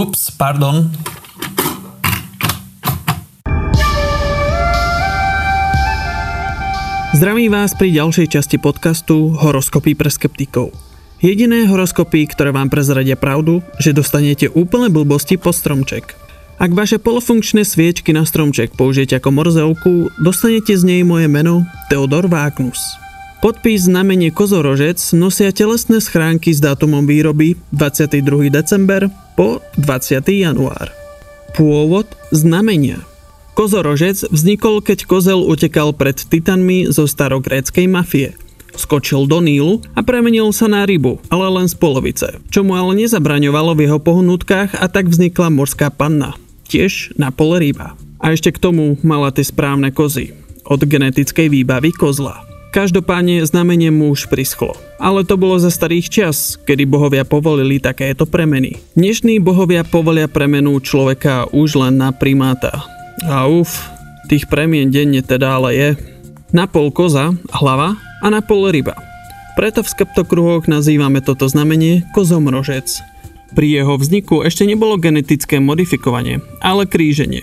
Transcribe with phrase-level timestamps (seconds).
[0.00, 0.88] Ups, pardon.
[7.12, 10.72] Zdravím vás pri ďalšej časti podcastu Horoskopy pre skeptikov.
[11.20, 16.16] Jediné horoskopy, ktoré vám prezradia pravdu, že dostanete úplne blbosti po stromček.
[16.56, 22.24] Ak vaše polofunkčné sviečky na stromček použijete ako morzeovku, dostanete z nej moje meno Theodor
[22.24, 22.80] Vágnus.
[23.44, 28.48] Podpis znamenie kozorožec nosia telesné schránky s dátumom výroby 22.
[28.48, 30.20] december po 20.
[30.36, 30.92] január.
[31.56, 33.00] Pôvod znamenia
[33.56, 38.36] Kozorožec vznikol, keď kozel utekal pred titanmi zo starogréckej mafie.
[38.76, 42.92] Skočil do Nílu a premenil sa na rybu, ale len z polovice, čo mu ale
[43.00, 46.36] nezabraňovalo v jeho pohnutkách a tak vznikla morská panna,
[46.68, 47.96] tiež na pole ryba.
[48.20, 50.36] A ešte k tomu mala tie správne kozy,
[50.68, 52.49] od genetickej výbavy kozla.
[52.70, 54.78] Každopádne znamenie mu už prischlo.
[55.02, 58.78] Ale to bolo za starých čas, kedy bohovia povolili takéto premeny.
[58.94, 62.86] Dnešní bohovia povolia premenu človeka už len na primáta,
[63.26, 63.90] a uf,
[64.30, 65.88] tých premien denne teda ale je.
[66.54, 68.94] Na pol koza, hlava a na pol ryba.
[69.58, 73.02] Preto v skeptokruhoch nazývame toto znamenie kozomrožec.
[73.50, 77.42] Pri jeho vzniku ešte nebolo genetické modifikovanie, ale kríženie.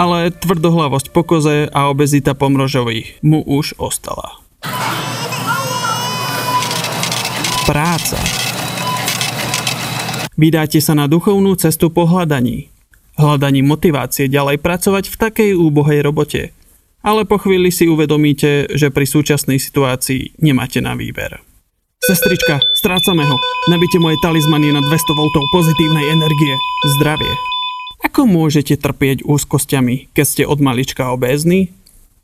[0.00, 4.40] Ale tvrdohlavosť po koze a obezita po mrožovi mu už ostala.
[7.68, 8.16] Práca
[10.40, 12.72] Vydáte sa na duchovnú cestu po hľadaní
[13.20, 16.56] hľadaním motivácie ďalej pracovať v takej úbohej robote.
[17.00, 21.40] Ale po chvíli si uvedomíte, že pri súčasnej situácii nemáte na výber.
[22.00, 23.36] Sestrička, strácame ho.
[23.68, 26.56] Nabite moje talizmany na 200 V pozitívnej energie.
[26.96, 27.59] Zdravie.
[28.20, 31.72] Ako môžete trpieť úzkosťami, keď ste od malička obézny?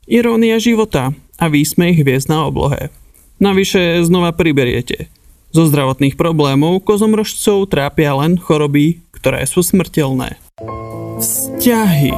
[0.05, 2.93] Irónia života a výsmej hviezd na oblohe.
[3.41, 5.09] Navyše znova priberiete.
[5.57, 10.37] Zo zdravotných problémov kozomrožcov trápia len choroby, ktoré sú smrteľné.
[11.17, 12.13] Vzťahy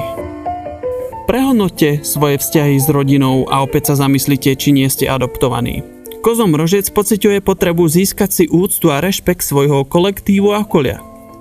[1.23, 5.87] Prehodnote svoje vzťahy s rodinou a opäť sa zamyslite, či nie ste adoptovaní.
[6.19, 10.99] Kozom rožec pociťuje potrebu získať si úctu a rešpekt svojho kolektívu a okolia.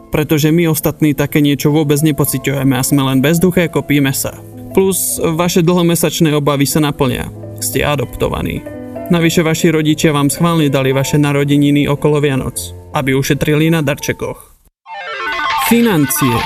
[0.08, 4.36] Pretože my ostatní také niečo vôbec nepociťujeme a sme len bezduché, kopíme sa.
[4.72, 7.28] Plus vaše dlhomesačné obavy sa naplnia.
[7.60, 8.64] Ste adoptovaní.
[9.08, 12.60] Navyše vaši rodičia vám schválne dali vaše narodeniny okolo Vianoc,
[12.92, 14.52] aby ušetrili na darčekoch.
[15.68, 16.36] Financie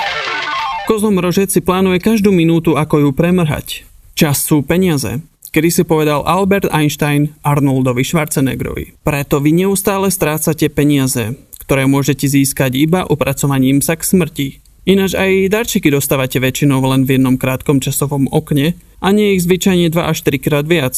[0.87, 3.87] Kozom rožec si plánuje každú minútu, ako ju premrhať.
[4.19, 5.23] Čas sú peniaze,
[5.55, 8.99] kedy si povedal Albert Einstein Arnoldovi Schwarzeneggerovi.
[9.07, 11.39] Preto vy neustále strácate peniaze,
[11.73, 14.61] ktoré môžete získať iba upracovaním sa k smrti.
[14.85, 19.89] Ináč aj darčeky dostávate väčšinou len v jednom krátkom časovom okne a nie ich zvyčajne
[19.89, 20.93] 2 až 3 krát viac.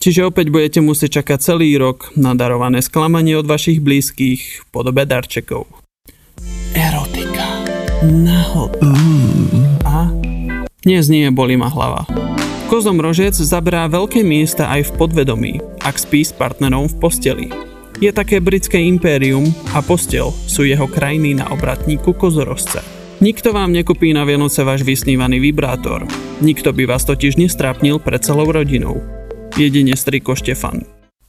[0.00, 5.04] Čiže opäť budete musieť čakať celý rok na darované sklamanie od vašich blízkych v podobe
[5.04, 5.68] darčekov.
[6.72, 7.60] Erotika
[8.08, 8.72] nahod.
[8.80, 9.76] Mm.
[9.84, 10.08] A
[10.88, 12.08] dnes nie bolí ma hlava.
[12.72, 15.52] Kozom rožec zaberá veľké miesta aj v podvedomí,
[15.84, 17.73] ak spí s partnerom v posteli.
[18.02, 22.82] Je také britské impérium a postel sú jeho krajiny na obratníku kozorozca.
[23.22, 26.02] Nikto vám nekupí na Vianoce váš vysnívaný vibrátor.
[26.42, 28.98] Nikto by vás totiž nestrápnil pred celou rodinou.
[29.54, 30.82] Jedine striko Štefan.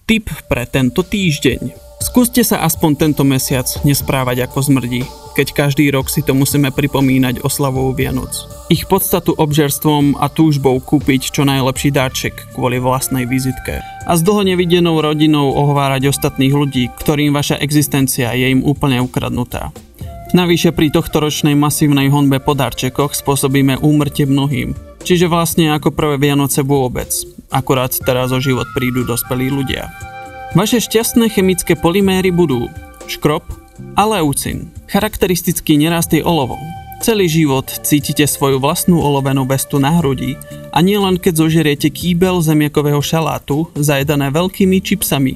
[0.09, 1.77] Tip pre tento týždeň.
[2.01, 7.43] Skúste sa aspoň tento mesiac nesprávať ako zmrdí keď každý rok si to musíme pripomínať
[7.43, 8.31] oslavou Vianoc.
[8.71, 13.83] Ich podstatu obžerstvom a túžbou kúpiť čo najlepší dáček kvôli vlastnej vizitke.
[14.07, 19.75] A s dlho nevidenou rodinou ohovárať ostatných ľudí, ktorým vaša existencia je im úplne ukradnutá.
[20.31, 24.73] Navyše pri tohto ročnej masívnej honbe po darčekoch spôsobíme úmrtie mnohým.
[25.05, 27.13] Čiže vlastne ako prvé Vianoce vôbec.
[27.53, 29.93] Akurát teraz o život prídu dospelí ľudia.
[30.57, 32.71] Vaše šťastné chemické polyméry budú
[33.05, 33.45] škrop,
[33.95, 34.71] a leucin.
[34.87, 36.59] Charakteristický nerast je olovo.
[37.03, 40.39] Celý život cítite svoju vlastnú olovenú vestu na hrudi
[40.71, 45.35] a nielen keď zožeriete kýbel zemiakového šalátu zajedané veľkými čipsami,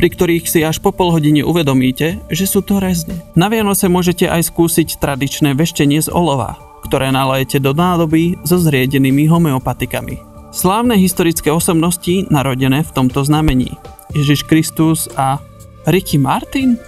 [0.00, 3.20] pri ktorých si až po pol hodine uvedomíte, že sú to rezne.
[3.36, 6.58] Na Vianoce môžete aj skúsiť tradičné veštenie z olova,
[6.88, 10.18] ktoré nalejete do nádoby so zriedenými homeopatikami.
[10.54, 13.74] Slávne historické osobnosti narodené v tomto znamení.
[14.14, 15.42] Ježiš Kristus a
[15.84, 16.78] Ricky Martin?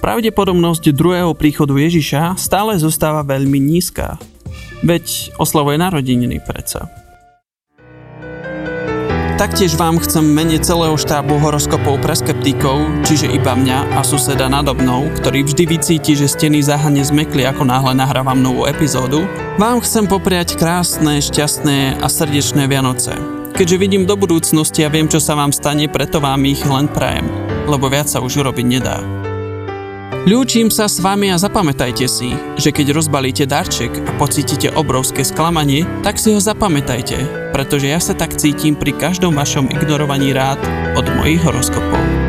[0.00, 4.16] Pravdepodobnosť druhého príchodu Ježiša stále zostáva veľmi nízka.
[4.80, 6.88] Veď oslavuje narodeniny predsa.
[9.36, 14.76] Taktiež vám chcem mene celého štábu horoskopov pre skeptíkov, čiže iba mňa a suseda nado
[14.76, 19.24] mnou, ktorý vždy vycíti, že steny záhane zmekli ako náhle nahrávam novú epizódu,
[19.56, 23.16] vám chcem popriať krásne, šťastné a srdečné Vianoce.
[23.56, 27.24] Keďže vidím do budúcnosti a viem, čo sa vám stane, preto vám ich len prajem,
[27.64, 29.00] lebo viac sa už urobiť nedá.
[30.28, 35.88] Ľúčim sa s vami a zapamätajte si, že keď rozbalíte darček a pocítite obrovské sklamanie,
[36.04, 40.60] tak si ho zapamätajte, pretože ja sa tak cítim pri každom vašom ignorovaní rád
[40.92, 42.19] od mojich horoskopov.